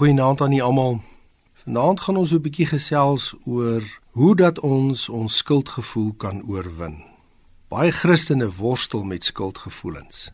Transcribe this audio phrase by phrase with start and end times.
[0.00, 0.94] Goeienaand aan julle almal.
[1.62, 3.82] Vanaand gaan ons 'n bietjie gesels oor
[4.16, 7.04] hoe dat ons ons skuldgevoel kan oorwin.
[7.68, 10.32] Baie Christene worstel met skuldgevoelens.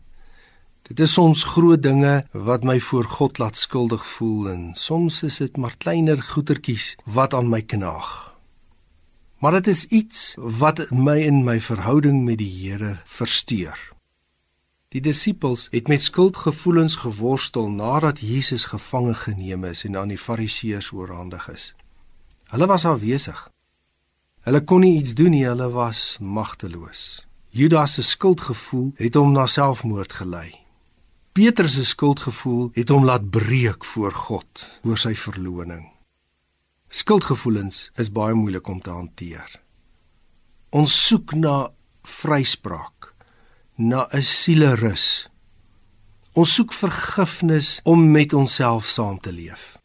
[0.81, 5.37] Dit is soms groot dinge wat my voor God laat skuldig voel en soms is
[5.37, 8.35] dit maar kleiner goetertjies wat aan my knaag.
[9.37, 13.96] Maar dit is iets wat my in my verhouding met die Here versteur.
[14.97, 20.89] Die disippels het met skuldgevoelens geworstel nadat Jesus gevange geneem is en aan die Fariseërs
[20.91, 21.65] oorhandig is.
[22.49, 23.43] Hulle was afwesig.
[24.41, 27.27] Hulle kon nie iets doen nie, hulle was magteloos.
[27.53, 30.49] Judas se skuldgevoel het hom na selfmoord gelei.
[31.31, 35.85] Petrus se skuldgevoel het hom laat breek voor God oor sy verloning.
[36.89, 39.61] Skuldgevoelens is baie moeilik om te hanteer.
[40.73, 41.69] Ons soek na
[42.01, 43.13] vryspraak
[43.77, 45.29] na 'n sielerus.
[46.33, 49.77] Ons soek vergifnis om met onsself saam te leef.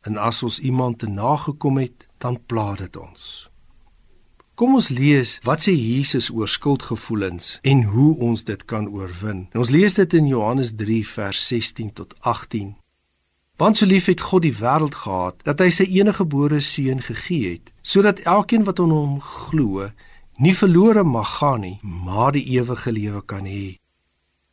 [0.00, 3.50] En as ons iemand te nagekom het, dan pla dit ons.
[4.54, 9.46] Kom ons lees wat sê Jesus oor skuldgevoelens en hoe ons dit kan oorwin.
[9.52, 12.76] En ons lees dit in Johannes 3 vers 16 tot 18.
[13.56, 17.50] Want so lief het God die wêreld gehad dat hy sy enige gebore seun gegee
[17.50, 19.90] het, sodat elkeen wat aan hom glo,
[20.38, 23.78] nie verlore mag gaan nie, maar die ewige lewe kan hê.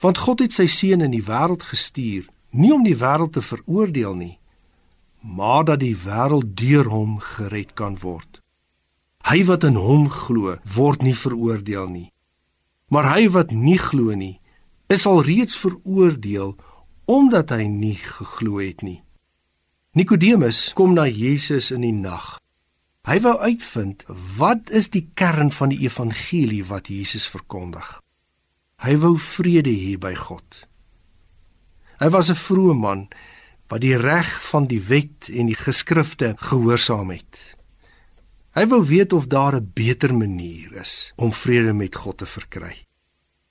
[0.02, 4.16] Want God het sy seun in die wêreld gestuur, nie om die wêreld te veroordeel
[4.18, 4.36] nie,
[5.22, 8.42] maar dat die wêreld deur hom gered kan word.
[9.26, 12.10] Hy wat in hom glo, word nie veroordeel nie.
[12.94, 14.38] Maar hy wat nie glo nie,
[14.90, 16.54] is al reeds veroordeel
[17.10, 19.02] omdat hy nie geglo het nie.
[19.98, 22.36] Nikodemus kom na Jesus in die nag
[23.06, 24.02] Hy wou uitvind
[24.38, 27.86] wat is die kern van die evangelie wat Jesus verkondig.
[28.82, 30.66] Hy wou vrede hê by God.
[32.02, 33.08] Hy was 'n vrome man
[33.70, 37.56] wat die reg van die wet en die geskrifte gehoorsaam het.
[38.56, 42.86] Hy wou weet of daar 'n beter manier is om vrede met God te verkry.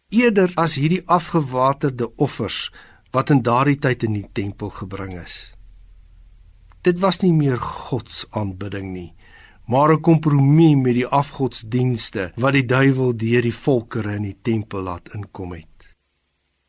[0.08, 2.72] Eerder as hierdie afgewaterde offers
[3.10, 5.54] wat in daardie tyd in die tempel gebring is.
[6.82, 9.14] Dit was nie meer God se aanbidding nie,
[9.66, 14.82] maar 'n kompromie met die afgodsdienste wat die duiwel deur die volkere in die tempel
[14.82, 15.96] laat inkom het.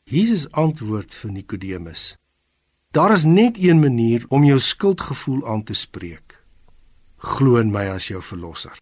[0.04, 2.16] Jesus antwoord vir Nikodemus:
[2.92, 6.44] Daar is net een manier om jou skuldgevoel aan te spreek.
[7.18, 8.80] Glo in my as jou verlosser.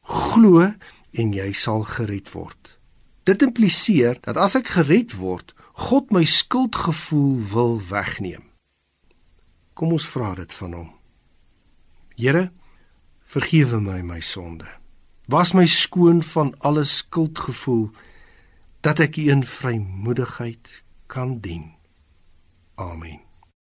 [0.00, 0.72] Glo
[1.12, 2.78] en jy sal gered word.
[3.22, 8.42] Dit impliseer dat as ek gered word, God my skuldgevoel wil wegneem.
[9.72, 10.90] Kom ons vra dit van hom.
[12.16, 12.50] Here,
[13.30, 14.66] Vergewe my my sonde.
[15.28, 17.90] Was my skoon van alle skuldgevoel
[18.82, 21.68] dat ek U in vrymoedigheid kan dien.
[22.74, 23.29] Amen.